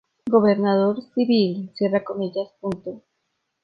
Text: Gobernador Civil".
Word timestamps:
Gobernador 0.31 0.99
Civil". 1.13 1.69